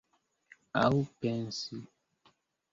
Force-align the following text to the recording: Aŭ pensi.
Aŭ 0.85 0.89
pensi. 1.25 1.81